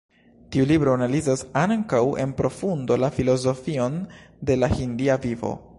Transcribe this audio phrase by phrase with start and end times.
[0.53, 4.01] Tiu libro analizas ankaŭ en profundo la filozofion
[4.51, 5.55] de la hindia vivo.